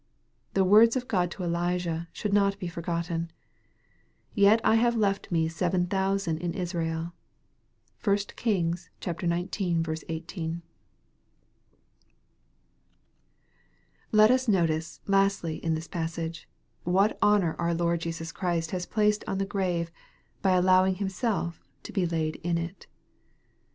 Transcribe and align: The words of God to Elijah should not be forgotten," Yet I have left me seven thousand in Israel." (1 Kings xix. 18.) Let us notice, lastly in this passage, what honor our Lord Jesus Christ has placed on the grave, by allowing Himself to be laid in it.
The 0.55 0.63
words 0.63 0.95
of 0.95 1.07
God 1.07 1.29
to 1.29 1.43
Elijah 1.43 2.07
should 2.11 2.33
not 2.33 2.57
be 2.57 2.67
forgotten," 2.67 3.29
Yet 4.33 4.59
I 4.63 4.73
have 4.73 4.95
left 4.97 5.31
me 5.31 5.47
seven 5.47 5.85
thousand 5.85 6.39
in 6.39 6.55
Israel." 6.55 7.13
(1 8.03 8.17
Kings 8.35 8.89
xix. 8.99 9.23
18.) 10.09 10.61
Let 14.11 14.31
us 14.31 14.47
notice, 14.47 15.01
lastly 15.05 15.57
in 15.57 15.75
this 15.75 15.87
passage, 15.87 16.49
what 16.83 17.19
honor 17.21 17.55
our 17.59 17.75
Lord 17.75 17.99
Jesus 18.01 18.31
Christ 18.31 18.71
has 18.71 18.87
placed 18.87 19.23
on 19.27 19.37
the 19.37 19.45
grave, 19.45 19.91
by 20.41 20.53
allowing 20.53 20.95
Himself 20.95 21.61
to 21.83 21.93
be 21.93 22.07
laid 22.07 22.37
in 22.37 22.57
it. 22.57 22.87